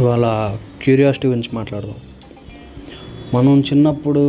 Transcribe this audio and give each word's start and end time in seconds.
ఇవాళ 0.00 0.56
క్యూరియాసిటీ 0.82 1.28
గురించి 1.28 1.50
మాట్లాడదాం. 1.54 1.94
మనం 3.34 3.60
చిన్నప్పుడు 3.60 4.22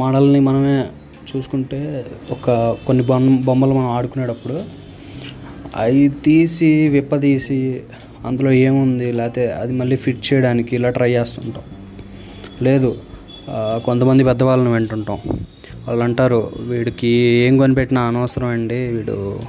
మడల్ని 0.00 0.40
మనమే 0.40 0.74
చూసుకుంటే 1.30 2.04
ఒక 2.30 2.76
కొన్ని 2.86 3.04
బొమ్మ 3.04 3.40
బొమ్మలు 3.44 3.74
మనం 3.74 3.90
ఆడుకునేటప్పుడు 3.90 4.56
అవి 5.76 6.02
తీసి 6.24 6.88
విప్పదీసి 6.88 7.82
అందులో 8.26 8.50
ఏముంది 8.52 9.12
లేకపోతే 9.12 9.50
అది 9.52 9.72
మళ్ళీ 9.72 9.96
ఫిట్ 9.96 10.22
చేయడానికి 10.28 10.76
ఇలా 10.76 10.90
ట్రై 10.90 11.10
చేస్తుంటాం. 11.12 11.64
లేదు 12.62 12.90
కొంతమంది 13.84 14.24
పెద్దవాళ్ళని 14.24 14.72
వింటుంటాం. 14.72 15.18
వాళ్ళు 15.88 16.04
అంటారు 16.04 16.50
వీడికి 16.60 17.08
ఏం 17.46 17.58
కొనిపెట్టినా 17.58 18.02
అనవసరం 18.02 18.48
అండి 18.48 18.80
వీడు 18.88 19.40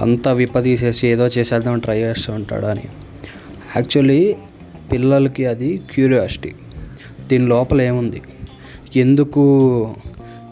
అంతా 0.00 0.32
విప్పదీసేసి 0.32 1.08
ఏదో 1.08 1.26
చేసేద్దాం 1.26 1.78
ట్రై 1.78 1.98
చేస్తూ 1.98 2.32
ఉంటాడు 2.32 2.66
అని. 2.66 2.86
యాక్చువల్లీ 3.76 4.36
పిల్లలకి 4.92 5.46
అది 5.46 5.82
క్యూరియాసిటీ 5.90 6.54
దీని 7.26 7.46
లోపల 7.46 7.82
ఏముంది? 7.82 8.22
ఎందుకు 8.96 9.94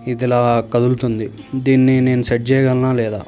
ఇది 0.06 0.24
ఇలా 0.24 0.64
కదులుతుంది? 0.74 1.30
దీన్ని 1.55 2.00
నేను 2.00 2.23
సెట్ 2.23 2.50
చేయగలనా 2.50 2.92
లేదా? 2.92 3.23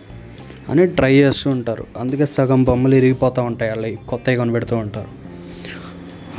అని 0.69 0.87
ట్రై 0.87 1.15
చేస్తూ 1.15 1.51
ఉంటారు. 1.51 1.87
అందుకే 1.99 2.27
సగం 2.27 2.65
బొమ్మలు 2.65 2.95
ఇరిగిపోతూ 2.95 3.43
ఉంటాయి. 3.43 3.71
అలా 3.71 3.97
కొత్తవి 4.09 4.37
కొనిపెడుతూ 4.37 4.77
ఉంటారు. 4.77 5.09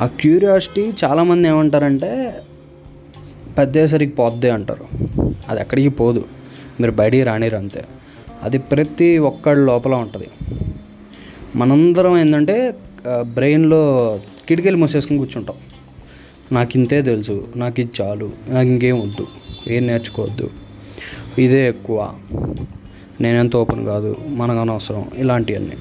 ఆ 0.02 0.05
క్యూరియాసిటీ 0.05 0.94
చాలామంది 1.03 1.47
ఏమంటారంటే 1.47 2.33
పెద్దేసరికి 3.58 4.13
పోద్దే 4.13 4.49
అంటారు. 4.49 4.85
అది 5.49 5.61
ఎక్కడికి 5.61 5.89
పోదు. 5.89 6.25
మీరు 6.80 6.91
బయటికి 6.91 7.23
రానిరు 7.23 7.58
అంతే. 7.58 7.85
అది 8.44 8.58
ప్రతి 8.58 9.17
ఒక్కడి 9.17 9.59
లోపల 9.59 9.94
ఉంటుంది. 9.94 10.27
మనందరం 11.55 12.17
ఏంటంటే 12.17 12.75
బ్రెయిన్లో 13.23 13.81
కిటికీలు 14.47 14.77
మూసేసుకుని 14.77 15.19
కూర్చుంటాం. 15.19 15.55
నాకు 16.52 16.72
ఇంతే 16.75 17.02
తెలుసు 17.02 17.47
నాకు 17.55 17.80
ఇది 17.80 17.91
చాలు 18.02 18.30
నాకు 18.50 18.67
ఇంకేం 18.67 18.97
వద్దు 19.02 19.27
ఏం 19.67 19.88
నేర్చుకోవద్దు 19.88 20.50
ఇదే 21.39 21.67
ఎక్కువ 21.67 22.13
నేనెంత 23.22 23.55
ఓపెన్ 23.55 23.85
కాదు 23.85 24.17
మనకు 24.28 24.59
అనవసరం 24.59 25.05
ఇలాంటివన్నీ. 25.17 25.78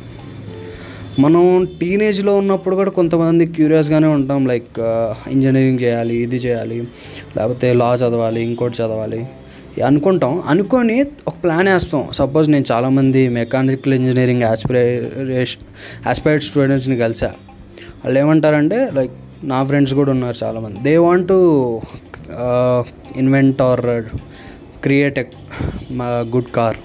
మనం 1.19 1.69
టీనేజ్లో 1.81 2.37
ఉన్నప్పుడు 2.37 2.77
కూడా 2.77 2.91
కొంతమంది 2.91 3.47
క్యూరియస్గానే 3.47 4.07
ఉంటాం 4.07 4.47
లైక్ 4.47 4.81
ఇంజనీరింగ్ 5.29 5.83
చేయాలి 5.83 6.17
ఇది 6.23 6.37
చేయాలి 6.37 6.79
లేకపోతే 7.37 7.73
లా 7.73 7.95
చదవాలి 7.95 8.43
ఇంకోటి 8.43 8.77
చదవాలి. 8.83 9.21
అనుకుంటాం. 9.83 10.43
అనుకొని 10.47 11.05
ఒక 11.29 11.35
ప్లాన్ 11.43 11.69
వేస్తాం. 11.69 12.09
సపోజ్ 12.13 12.51
నేను 12.51 12.65
చాలామంది 12.73 13.29
మెకానికల్ 13.29 13.95
ఇంజనీరింగ్ 13.95 14.43
ఆస్పిరేషన్ 14.43 15.65
ఆస్పైర్డ్ 16.09 16.45
స్టూడెంట్స్ని 16.45 16.97
కలిసా. 16.97 17.27
వాళ్ళు 18.05 18.21
ఏమంటారంటే 18.21 18.91
లైక్ 18.95 19.13
నా 19.45 19.65
ఫ్రెండ్స్ 19.65 19.95
కూడా 19.95 20.11
ఉన్నారు 20.11 20.45
చాలామంది. 20.45 20.81
They 20.81 20.97
want 20.97 21.29
to 21.29 21.81
invent 23.17 23.63
or 23.63 23.81
create 24.83 25.21
మా 25.91 26.07
గుడ్ 26.07 26.51
కార్. 26.57 26.77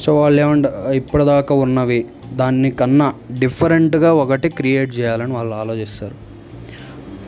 సో 0.00 0.20
వాళ్ళు 0.20 0.40
ఏమంట 0.40 0.66
ఇప్పటిదాకా 0.92 1.54
ఉన్నవి 1.54 2.04
దాన్ని 2.34 2.70
కన్నా 2.70 3.14
డిఫరెంట్గా 3.38 4.14
ఒకటి 4.14 4.48
క్రియేట్ 4.48 4.98
చేయాలని 4.98 5.32
వాళ్ళు 5.32 5.54
ఆలోచిస్తారు. 5.54 6.14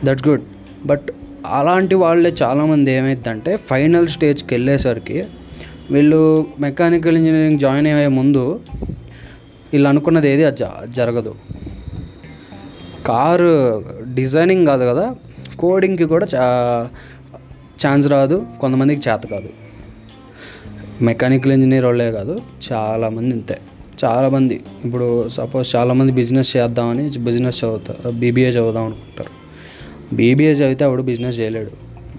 దట్స్ 0.05 0.27
గుడ్. 0.27 0.41
బట్ 0.85 1.11
అలాంటి 1.45 1.95
వాళ్ళే 1.95 2.33
చాలామంది 2.43 2.91
ఏమైందంటే 2.91 3.57
ఫైనల్ 3.57 4.07
స్టేజ్కి 4.07 4.53
వెళ్ళేసరికి 4.53 5.25
వీళ్ళు 5.91 6.47
మెకానికల్ 6.59 7.17
ఇంజనీరింగ్ 7.17 7.59
జాయిన్ 7.59 7.87
అయ్యే 7.87 8.07
ముందు 8.07 8.59
వీళ్ళు 9.73 9.89
అనుకున్నది 9.89 10.29
ఏది 10.29 10.43
అది 10.43 10.93
జరగదు. 10.93 11.35
కారు 13.05 13.83
డిజైనింగ్ 14.13 14.67
కాదు 14.67 14.83
కదా 14.83 15.15
కోడింగ్కి 15.59 16.03
కూడా 16.03 16.27
చా 16.35 16.45
ఛాన్స్ 17.85 18.07
రాదు 18.07 18.45
కొంతమందికి 18.61 19.09
చేత 19.09 19.25
కాదు. 19.25 19.49
మెకానికల్ 21.03 21.51
ఇంజనీర్ 21.51 21.85
వాళ్ళే 21.85 22.11
కాదు 22.11 22.39
చాలామంది 22.71 23.35
ఇంతే. 23.35 23.59
చాలామంది 24.05 24.61
ఇప్పుడు 24.85 25.29
సపోజ్ 25.29 25.75
చాలామంది 25.75 26.11
బిజినెస్ 26.11 26.57
చేద్దామని 26.57 27.09
బిజినెస్ 27.17 27.63
చదువుతా 27.63 28.09
బీబీఏ 28.09 28.49
చదువుదాం 28.49 28.85
అనుకుంటారు. 28.85 29.40
బీబీఏ 30.13 30.53
చదివితే 30.53 30.83
ఆవిడ 30.85 31.01
బిజినెస్ 31.01 31.39
చేయలేడు. 31.39 31.71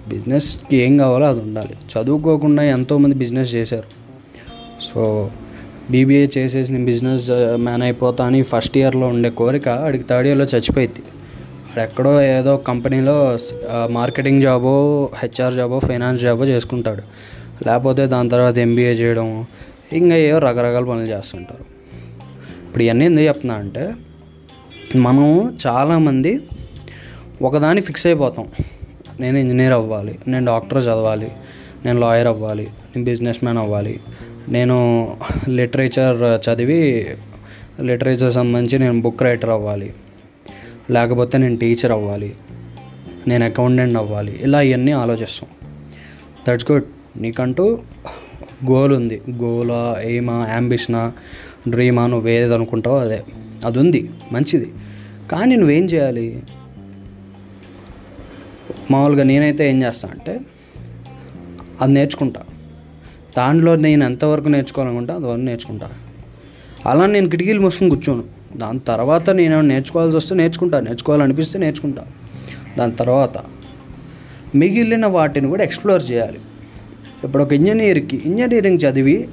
బిజినెస్కి 0.09 0.77
ఏం 0.77 0.93
కావాలో 0.97 1.25
అది 1.27 1.41
ఉండాలి. 1.41 1.75
చదువుకోకుండా 1.91 2.63
ఎంతోమంది 2.63 3.15
బిజినెస్ 3.15 3.51
చేశారు. 3.55 3.89
సో 4.87 5.29
బీబీఏ 5.91 6.27
చేసేసి 6.37 6.73
నేను 6.73 6.85
బిజినెస్ 6.85 7.25
మ్యాన్ 7.55 7.81
uh, 7.81 7.87
అయిపోతా 7.87 8.25
అని 8.25 8.39
ఫస్ట్ 8.43 8.77
ఇయర్లో 8.77 9.07
ఉండే 9.07 9.29
కోరిక 9.29 9.69
ఆడికి 9.69 10.05
థర్డ్ 10.09 10.27
ఇయర్లో 10.27 10.45
చచ్చిపోయింది. 10.45 11.01
ఎక్కడో 11.81 12.21
ఏదో 12.21 12.57
కంపెనీలో 12.57 13.15
మార్కెటింగ్ 13.91 14.41
జాబో 14.41 14.73
హెచ్ఆర్ 15.17 15.53
జాబో 15.53 15.77
ఫైనాన్స్ 15.79 16.21
జాబో 16.21 16.45
చేసుకుంటాడు. 16.45 17.03
లేకపోతే 17.67 18.05
దాని 18.07 18.29
తర్వాత 18.29 18.57
ఎంబీఏ 18.57 18.93
చేయడం 18.93 19.45
ఇంకా 19.93 20.15
ఏవో 20.15 20.39
రకరకాల 20.39 20.83
పనులు 20.83 21.07
చేస్తుంటారు. 21.07 21.65
ఇప్పుడు 22.67 22.83
ఇవన్నీ 22.83 23.05
ఎందుకు 23.05 23.25
చెప్తున్నా 23.25 23.55
అంటే 23.55 23.83
మనం 24.95 25.25
చాలామంది 25.67 26.31
ఒకదాన్ని 27.43 27.81
ఫిక్స్ 27.81 28.07
అయిపోతాం. 28.07 28.47
నేను 29.19 29.37
ఇంజనీర్ 29.37 29.73
అవ్వాలి 29.73 30.19
నేను 30.27 30.45
డాక్టర్ 30.45 30.83
చదవాలి 30.83 31.31
నేను 31.85 31.99
లాయర్ 31.99 32.27
అవ్వాలి 32.27 32.63
నేను 32.63 33.03
బిజినెస్ 33.03 33.43
మ్యాన్ 33.43 33.57
అవ్వాలి. 33.57 33.99
నేను 34.49 34.77
లిటరేచర్ 35.49 36.49
చదివి 36.49 37.07
లిటరేచర్ 37.81 38.33
సంబంధించి 38.33 38.79
నేను 38.79 39.01
బుక్ 39.01 39.23
రైటర్ 39.23 39.49
అవ్వాలి. 39.49 39.93
లేకపోతే 40.91 41.37
నేను 41.37 41.57
టీచర్ 41.57 41.91
అవ్వాలి. 41.91 42.35
నేను 43.27 43.45
అకౌంటెంట్ 43.45 43.97
అవ్వాలి. 43.97 44.39
ఇలా 44.41 44.61
ఇవన్నీ 44.61 44.91
ఆలోచిస్తాం. 44.91 45.49
దట్స్ 46.47 46.71
గుడ్ 46.71 46.83
నీకంటూ 47.17 47.79
గోల్ 48.71 48.93
ఉంది. 48.93 49.21
గోలా 49.29 49.97
ఎయిమా 50.03 50.47
యాంబిషనా 50.51 51.11
డ్రీమా 51.69 52.07
నువ్వు 52.07 52.29
ఏది 52.29 52.53
అనుకుంటావో 52.53 52.97
అదే 52.97 53.23
అది. 53.65 53.79
ఉంది 53.79 54.09
మంచిది. 54.31 54.71
కానీ 55.31 55.55
నువ్వేం 55.55 55.85
చేయాలి? 55.85 56.43
మామూలుగా 58.91 59.23
నేనైతే 59.23 59.69
ఏం 59.69 59.83
చేస్తా 59.83 60.09
అంటే 60.09 60.39
అది 61.81 61.93
నేర్చుకుంటా. 61.93 62.41
దాంట్లో 63.37 63.75
నేను 63.75 64.03
ఎంతవరకు 64.03 64.47
నేర్చుకోవాలనుకుంటా 64.47 65.15
అంతవరకు 65.15 65.41
నేర్చుకుంటా. 65.41 65.89
అలా 66.85 67.05
నేను 67.05 67.29
కిటికీలు 67.29 67.61
మూసుకుని 67.61 67.89
కూర్చోను. 67.89 68.23
దాని 68.57 68.79
తర్వాత 68.79 69.29
నేను 69.29 69.61
నేర్చుకోవాల్సి 69.61 70.17
వస్తే 70.17 70.35
నేర్చుకుంటా. 70.35 70.79
నేర్చుకోవాలనిపిస్తే 70.79 71.59
నేర్చుకుంటా. 71.59 72.05
దాని 72.77 72.91
తర్వాత 72.91 73.37
మిగిలిన 74.55 75.05
వాటిని 75.05 75.47
కూడా 75.47 75.63
ఎక్స్ప్లోర్ 75.63 76.11
చేయాలి. 76.11 76.39
ఇప్పుడు 77.23 77.43
ఒక 77.43 77.53
ఇంజనీర్కి 77.53 78.21
ఇంజనీరింగ్ 78.25 78.79
చదివి 78.79 79.27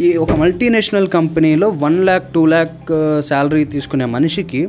ఈ 0.00 0.12
ఒక 0.12 0.32
మల్టీనేషనల్ 0.32 1.08
కంపెనీలో 1.08 1.68
one 1.68 2.04
lakh 2.04 2.34
two 2.34 2.46
lakh 2.46 2.88
salary 3.22 3.64
తీసుకునే 3.64 4.04
మనిషికి 4.04 4.68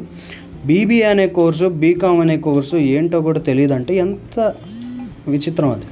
బీబీఏ 0.66 1.04
అనే 1.04 1.28
కోర్సు 1.28 1.66
బీకామ్ 1.66 2.22
అనే 2.22 2.38
కోర్సు 2.38 2.76
ఏంటో 2.76 3.22
కూడా 3.22 3.40
తెలియదు 3.40 3.74
అంటే 3.74 3.96
ఎంత 3.96 4.54
విచిత్రం 5.28 5.70
అది. 5.70 5.86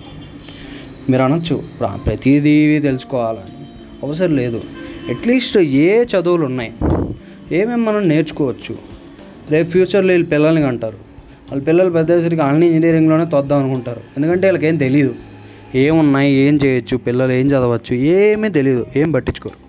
మీరు 1.09 1.24
అనొచ్చు 1.24 1.64
ప్రతిదీ 2.06 2.80
తెలుసుకోవాలని. 2.80 3.66
అవసరం 4.04 4.36
లేదు. 4.36 4.62
అట్లీస్ట్ 5.09 5.58
ఏ 5.58 6.04
చదువులు 6.04 6.46
ఉన్నాయి 6.46 6.72
ఏమేమి 7.52 7.82
మనం 7.82 8.09
నేర్చుకోవచ్చు. 8.09 8.76
రేపు 9.50 9.70
ఫ్యూచర్లో 9.70 10.12
వీళ్ళు 10.12 10.28
పిల్లల్ని 10.28 10.64
అంటారు 10.64 10.98
వాళ్ళ 11.52 11.64
పిల్లలు 11.64 11.90
పెద్దసరికి 11.90 12.42
ఆన్లైన్ 12.42 12.74
ఇంజనీరింగ్లోనే 12.74 13.26
తొద్దాం 13.26 13.59
అనుకుంటారు. 13.59 14.02
ఎందుకంటే 14.18 14.48
వీళ్ళకేం 14.48 14.70
ఏం 14.70 14.78
తెలియదు 14.78 15.16
ఏమున్నాయి 15.76 16.34
ఏం 16.34 16.59
చేయొచ్చు 16.66 16.98
పిల్లలు 16.98 17.32
ఏం 17.32 17.48
చదవచ్చు 17.48 17.96
ఏమీ 17.96 18.50
తెలియదు 18.50 18.86
ఏం 18.96 19.12
పట్టించుకోరు. 19.12 19.59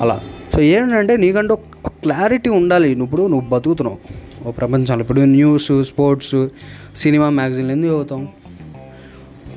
అలా. 0.00 0.20
సో 0.54 0.60
ఏంటంటే 0.62 1.16
నీకంటూ 1.16 1.54
ఒక 1.54 1.92
క్లారిటీ 2.02 2.50
ఉండాలి. 2.50 2.88
నువ్వు 2.88 3.04
ఇప్పుడు 3.04 3.26
నువ్వు 3.26 3.48
బతుకుతున్నావు. 3.48 3.98
ఓ 4.48 4.50
ప్రపంచంలో 4.50 5.00
ఇప్పుడు 5.00 5.20
న్యూస్ 5.20 5.82
స్పోర్ట్స్ 5.82 6.48
సినిమా 6.96 7.30
మ్యాగజైన్లు 7.30 7.72
ఎందుకు 7.72 7.90
చదువుతాం 7.90 8.28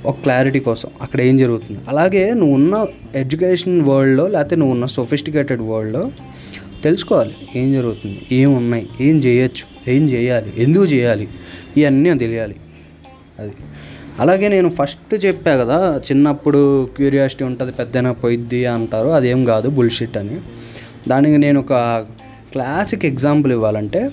ఒక 0.06 0.16
క్లారిటీ 0.24 0.60
కోసం. 0.60 0.90
అక్కడ 1.02 1.22
ఏం 1.22 1.38
జరుగుతుంది? 1.38 1.80
అలాగే 1.90 2.34
నువ్వు 2.34 2.54
ఉన్న 2.54 2.86
ఎడ్యుకేషన్ 3.16 3.82
వరల్డ్లో 3.82 4.28
లేకపోతే 4.28 4.56
నువ్వు 4.56 4.74
ఉన్న 4.74 4.86
సొఫిస్టికేటెడ్ 4.86 5.62
వరల్డ్లో 5.62 6.12
తెలుసుకోవాలి. 6.84 7.34
ఏం 7.56 7.74
జరుగుతుంది? 7.74 8.22
ఏం 8.32 8.54
ఉన్నాయి? 8.54 8.90
ఏం 9.02 9.18
చేయొచ్చు? 9.18 9.92
ఏం 9.92 10.10
చేయాలి? 10.10 10.54
ఎందుకు 10.58 10.86
చేయాలి? 10.86 11.28
ఇవన్నీ 11.78 12.18
తెలియాలి. 12.18 12.56
అది. 13.40 13.52
అలాగే 14.20 14.48
నేను 14.48 14.70
ఫస్ట్ 14.70 15.26
చెప్పా 15.26 15.56
కదా 15.56 16.02
చిన్నప్పుడు 16.12 16.86
క్యూరియాసిటీ 16.86 17.44
ఉంటుంది 17.44 17.72
పెద్దన 17.72 18.12
పోయిద్ది 18.12 18.66
అంటారు. 18.66 19.08
అదేం 19.08 19.46
కాదు 19.46 19.70
బుల్షిట్ 19.70 20.18
అని. 20.18 20.40
దానికి 21.08 21.38
నేను 21.38 21.60
ఒక 21.60 21.74
క్లాసిక్ 22.52 23.06
ఎగ్జాంపుల్ 23.06 23.52
ఇవ్వాలంటే 23.52 24.10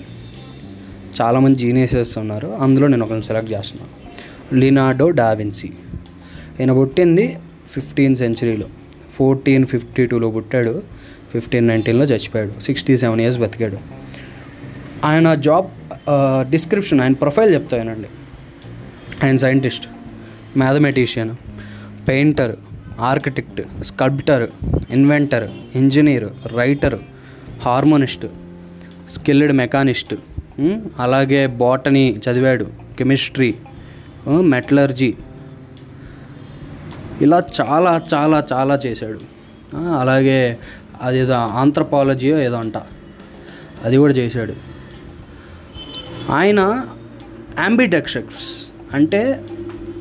చాలామంది 1.21 1.59
జీనియసెస్ 1.59 2.17
ఉన్నారు. 2.17 2.47
అందులో 2.47 2.87
నేను 2.87 3.05
ఒకరిని 3.05 3.23
సెలెక్ట్ 3.23 3.51
చేస్తున్నాను 3.53 3.93
లినార్డో 4.55 5.09
డావిన్సీ 5.09 5.67
ఈయన 6.59 6.71
పుట్టింది 6.73 7.37
ఫిఫ్టీన్ 7.71 8.15
సెంచరీలో. 8.15 8.67
ఫోర్టీన్ 9.17 9.65
ఫిఫ్టీ 9.65 10.05
టూలో 10.05 10.31
పుట్టాడు. 10.31 10.83
ఫిఫ్టీన్ 11.33 11.67
నైన్టీన్లో 11.67 12.05
చచ్చిపోయాడు. 12.05 12.59
సిక్స్టీ 12.59 12.97
సెవెన్ 12.97 13.21
ఇయర్స్ 13.21 13.39
బతికాడు. 13.39 13.77
ఆయన 15.05 15.33
జాబ్ 15.33 15.67
డిస్క్రిప్షన్ 16.51 17.01
ఆయన 17.01 17.13
ప్రొఫైల్ 17.13 17.53
చెప్తాయనండి 17.53 18.07
ఆయన 19.23 19.35
scientist 19.35 19.87
mathematician 20.57 21.31
painter 22.07 22.55
architect 22.99 23.83
sculptor 23.83 24.49
inventor 24.89 25.51
engineer 25.75 26.53
writer 26.53 26.99
harmonist 27.61 28.25
skilled 29.09 29.53
mechanist 29.53 30.15
అలాగే 30.99 31.47
బాటనీ 31.47 32.21
చదివాడు 32.29 32.65
కెమిస్ట్రీ 32.97 33.55
మెటలర్జీ. 34.27 35.13
ఇలా 37.21 37.43
చాలా 37.61 38.01
చాలా 38.13 38.43
చాలా 38.53 38.75
చేశాడు. 38.75 39.19
అలాగే 39.75 40.59
అదేదో 41.01 41.33
ఆంథ్రపాలజీ 41.33 42.33
ఏదో 42.33 42.55
అంట. 42.55 42.77
అది 43.83 43.97
కూడా 43.97 44.13
చేశాడు. 44.13 44.53
ఆయన 46.31 46.87
అంబిడెక్షక్స్ 47.59 48.73
అంటే 48.93 49.45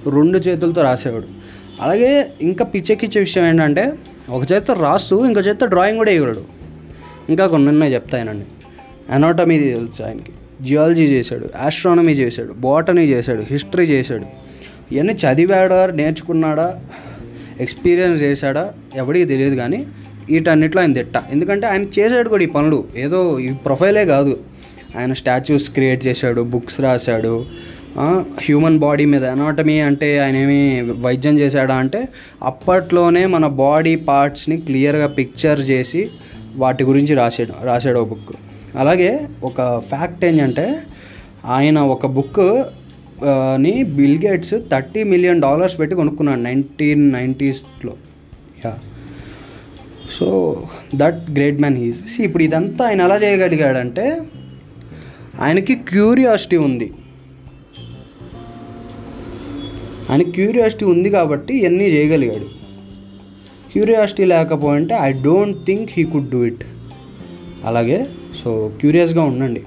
రెండు 0.08 0.38
చేతులతో 0.38 0.82
రాసేవాడు. 0.82 1.44
అలాగే 1.80 2.32
ఇంకా 2.40 2.64
పిచ్చెక్కిచ్చే 2.64 3.18
విషయం 3.18 3.46
ఏంటంటే 3.46 3.92
ఒక 4.30 4.52
చేత 4.52 4.70
రాస్తూ 4.70 5.26
ఇంకో 5.26 5.40
చేత 5.40 5.64
డ్రాయింగ్ 5.64 5.98
కూడా 5.98 6.10
వేయగలడు. 6.10 6.44
ఇంకా 7.28 7.46
కొన్ని 7.46 7.68
ఉన్నాయి 7.68 7.94
చెప్తాయనండి. 7.94 8.44
అనాటమీ 9.12 9.58
తెలుసు 9.58 10.02
ఆయనకి. 10.02 10.32
జియాలజీ 10.62 11.04
చేశాడు 11.04 11.48
ఆస్ట్రానమీ 11.60 12.12
చేశాడు 12.12 12.52
బాటనీ 12.52 13.04
చేశాడు 13.04 13.42
హిస్టరీ 13.50 13.84
చేశాడు. 13.84 14.24
ఇవన్నీ 14.94 15.12
చదివాడా 15.12 15.86
నేర్చుకున్నాడా 15.86 16.80
ఎక్స్పీరియన్స్ 17.60 18.22
చేశాడా 18.22 18.72
ఎవడికి 18.94 19.24
తెలియదు 19.24 19.54
కానీ 19.54 19.86
వీటన్నిటిలో 20.30 20.82
ఆయన 20.82 20.92
తిట్ట. 20.92 21.12
ఎందుకంటే 21.32 21.66
ఆయన 21.66 21.82
చేశాడు 21.82 22.28
కూడా 22.28 22.42
ఈ 22.42 22.46
పనులు. 22.46 22.84
ఏదో 22.96 23.38
ఈ 23.38 23.48
ప్రొఫైలే 23.48 24.04
కాదు. 24.04 24.40
ఆయన 24.98 25.12
స్టాచ్యూస్ 25.12 25.70
క్రియేట్ 25.70 26.06
చేశాడు 26.06 26.42
బుక్స్ 26.42 26.80
రాశాడు 26.80 27.46
హ్యూమన్ 27.98 28.78
బాడీ 28.78 29.04
మీద. 29.04 29.24
అనాటమీ 29.24 29.80
అంటే 29.80 30.18
ఆయన 30.18 30.36
ఏమి 30.36 30.80
వైద్యం 31.00 31.38
చేశాడా 31.38 31.74
అంటే 31.74 32.08
అప్పట్లోనే 32.42 33.26
మన 33.26 33.46
బాడీ 33.46 33.96
పార్ట్స్ని 33.96 34.56
క్లియర్గా 34.56 35.06
పిక్చర్ 35.06 35.60
చేసి 35.60 36.10
వాటి 36.56 36.84
గురించి 36.84 37.14
రాసాడు 37.14 37.64
రాశాడు 37.64 37.98
ఒక 37.98 38.08
బుక్ 38.08 38.32
అలాగే 38.78 39.28
ఒక 39.44 39.78
ఫ్యాక్ట్ 39.78 40.24
ఏంటంటే 40.24 40.76
ఆయన 41.44 41.78
ఒక 41.78 42.06
బుక్ని 42.06 43.82
Bill 43.82 44.26
Gates 44.26 44.54
thirty 44.72 45.02
million 45.02 45.40
dollars 45.40 45.78
పెట్టి 45.78 45.96
కొనుక్కున్నాడు 45.96 46.40
nineteen 46.40 47.12
నైంటీస్లో 47.12 47.94
yeah 48.64 48.74
so 50.18 50.28
that 50.94 51.30
great 51.30 51.60
man 51.60 51.76
he's 51.76 52.20
ఇప్పుడు 52.20 52.42
ఇదంతా 52.42 52.84
ఆయన 52.86 53.00
ఎలా 53.00 53.16
చేయగలిగాడంటే 53.16 54.20
ఆయనకి 55.40 55.74
క్యూరియాసిటీ 55.74 56.56
ఉంది. 56.56 56.92
ఆయన 60.10 60.22
క్యూరియాసిటీ 60.22 60.84
ఉంది 60.84 61.10
కాబట్టి 61.10 61.58
ఇవన్నీ 61.58 61.84
చేయగలిగాడు. 61.84 62.64
Curiosity 63.72 64.24
లేకపోయింటే 64.24 64.94
I 64.94 65.12
don't 65.12 65.66
think 65.66 65.90
he 65.92 66.04
could 66.04 66.30
do 66.30 66.44
it. 66.44 66.64
అలాగే 67.64 68.06
సో 68.44 68.72
క్యూరియస్గా 68.80 69.22
ఉండండి. 69.22 69.62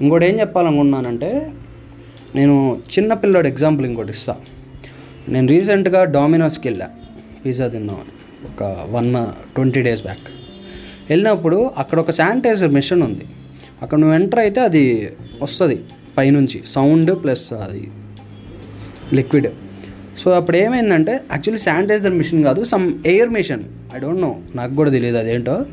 ఇంకోటి 0.00 0.26
ఏం 0.26 0.40
చెప్పాలనుకున్నానంటే 0.40 1.52
నేను 2.34 2.80
చిన్న 2.98 3.14
పిల్లోడు 3.14 3.48
ఎగ్జాంపుల్ 3.48 3.86
ఇంకోటి 3.86 4.10
ఇస్తా. 4.10 4.36
నేను 5.28 5.46
రీసెంట్గా 5.46 6.04
డామినోస్కి 6.04 6.68
వెళ్ళా. 6.68 6.88
పిజ్జా 7.46 7.68
తిందామని. 7.68 8.12
ఒక 8.46 8.86
వన్ 8.90 9.14
ట్వంటీ 9.54 9.82
డేస్ 9.82 10.02
బ్యాక్. 10.02 10.20
వెళ్ళినప్పుడు 11.10 11.70
అక్కడ 11.78 11.98
ఒక 11.98 12.10
శానిటైజర్ 12.10 12.70
మిషన్ 12.70 13.02
ఉంది. 13.02 13.24
అక్కడ 13.82 13.98
నువ్వు 13.98 14.14
ఎంటర్ 14.14 14.40
అయితే 14.40 14.60
అది 14.60 15.10
వస్తుంది 15.42 15.80
పైనుంచి. 16.18 16.62
సౌండ్ 16.66 17.22
ప్లస్ 17.24 17.52
అది 17.52 17.90
లిక్విడ్. 19.14 19.48
సో 20.18 20.30
అప్పుడు 20.30 20.56
ఏమైందంటే 20.56 21.12
యాక్చువల్లీ 21.12 21.58
శానిటైజర్ 21.58 22.12
మిషన్ 22.12 22.44
కాదు 22.44 22.64
some 22.64 22.86
air 23.06 23.28
machine. 23.28 23.62
I 23.96 23.98
don't 23.98 24.20
know 24.20 24.36
నాకు 24.54 24.74
కూడా 24.74 24.90
తెలియదు 24.90 25.16
అదేంటో. 25.16 25.66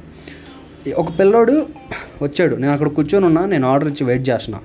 ఒక 0.97 1.19
పిల్లోడు 1.19 1.65
వచ్చాడు. 2.21 2.55
నేను 2.55 2.73
అక్కడ 2.73 2.87
కూర్చొని 2.87 3.25
ఉన్నా 3.25 3.45
నేను 3.45 3.67
ఆర్డర్ 3.67 3.89
ఇచ్చి 3.89 4.07
వెయిట్ 4.07 4.29
చేసిన 4.29 4.55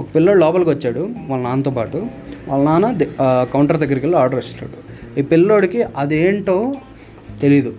ఒక 0.00 0.06
పిల్లోడు 0.14 0.38
లోపలికి 0.38 0.70
వచ్చాడు 0.70 1.08
వాళ్ళ 1.28 1.44
నాన్నతో 1.44 1.70
పాటు. 1.70 2.06
వాళ్ళ 2.48 2.64
నాన్న 2.64 2.86
కౌంటర్ 3.54 3.76
దగ్గరికి 3.76 4.06
వెళ్ళి 4.06 4.18
ఆర్డర్ 4.18 4.38
ఇస్తాడు 4.38 4.78
ఈ 5.18 5.22
పిల్లోడికి 5.22 5.82
అదేంటో 5.82 6.74
తెలీదు. 7.42 7.74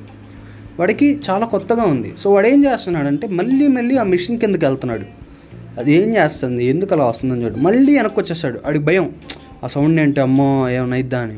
వాడికి 0.79 1.19
చాలా 1.29 1.45
కొత్తగా 1.45 1.83
ఉంది. 1.83 2.13
సో 2.19 2.33
వాడు 2.33 2.47
ఏం 2.47 2.65
చేస్తున్నాడంటే 2.65 3.27
మళ్ళీ 3.27 3.67
మళ్ళీ 3.67 3.97
ఆ 3.97 4.03
మిషన్ 4.03 4.39
కిందకి 4.39 4.65
వెళ్తున్నాడు. 4.65 5.05
అది 5.79 5.93
ఏం 5.93 6.15
చేస్తుంది? 6.15 6.65
ఎందుకు 6.65 6.93
అలా 6.95 7.05
వస్తుందని 7.05 7.43
చూడు. 7.43 7.55
మళ్ళీ 7.55 7.97
వెనక్కి 7.97 8.19
వచ్చేస్తాడు. 8.19 8.59
వాడికి 8.65 8.85
భయం. 8.85 9.09
ఆ 9.63 9.67
సౌండ్ 9.67 9.99
ఏంటి 9.99 10.21
అమ్మో 10.21 10.69
ఏమైనా 10.69 11.19
అని. 11.19 11.37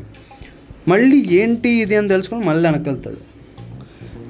మళ్ళీ 0.88 1.26
ఏంటి 1.30 1.70
ఇది 1.82 1.96
అని 1.96 2.08
తెలుసుకొని 2.08 2.44
మళ్ళీ 2.44 2.68
వెనక్కి 2.68 2.90
వెళ్తాడు 2.90 3.16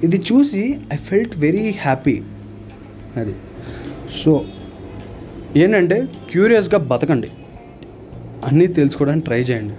ఇది 0.05 0.17
చూసి 0.17 0.79
ఐ 0.93 0.95
ఫెల్ట్ 0.95 1.37
వెరీ 1.37 1.71
హ్యాపీ 1.81 2.21
అది. 3.17 3.35
సో 4.23 4.45
ఏంటంటే 5.55 6.07
క్యూరియస్గా 6.31 6.77
బతకండి. 6.77 7.29
అన్నీ 8.45 8.67
తెలుసుకోవడానికి 8.67 9.25
ట్రై 9.25 9.39
చేయండి. 9.39 9.73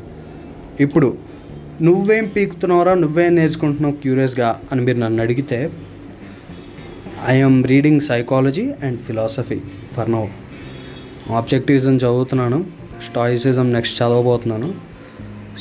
ఇప్పుడు 0.83 1.19
నువ్వేం 1.83 2.29
పీకుతున్నావురా 2.29 2.95
నువ్వేం 2.95 3.35
నేర్చుకుంటున్నావు 3.35 3.95
క్యూరియస్గా 3.95 4.61
అని 4.73 4.81
మీరు 4.81 4.99
నన్ను 4.99 5.23
అడిగితే 5.23 5.73
I'm 7.27 7.65
reading 7.65 8.01
psychology 8.01 8.73
and 8.83 9.01
philosophy 9.01 9.61
for 9.97 10.13
now 10.13 10.27
objectivism 11.31 11.97
చదువుతున్నాను. 11.97 12.78
Stoicism 13.05 13.73
next 13.73 14.03
చదవబోతున్నాను. 14.03 14.75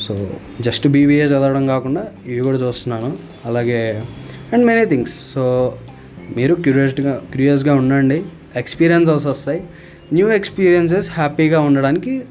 so 0.08 0.30
just 0.62 0.88
BBA 0.88 1.26
చదవడం 1.26 1.68
కాకుండా 1.68 2.08
ఇవి 2.26 2.40
కూడా 2.40 2.58
చూస్తున్నాను. 2.58 3.18
అలాగే 3.46 4.04
అండ్ 4.54 4.66
మెనీ 4.66 4.86
థింగ్స్ 4.86 5.14
సో 5.34 5.76
మీరు 6.38 6.56
క్యూరియస్గా 6.56 7.22
క్యూరియస్గా 7.32 7.76
ఉండండి. 7.76 8.24
ఎక్స్పీరియన్సెస్ 8.56 9.26
వస్తాయి. 9.26 9.64
న్యూ 10.14 10.30
ఎక్స్పీరియన్సెస్ 10.30 11.12
హ్యాపీగా 11.12 11.60
ఉండడానికి 11.60 12.26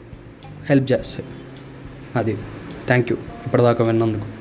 హెల్ప్ 0.68 0.92
చేస్తాయి. 0.92 1.28
అది. 2.16 2.36
థ్యాంక్ 2.86 3.12
యూ 3.12 3.18
ఇప్పటిదాకా 3.46 3.84
విన్నందుకు. 3.84 4.35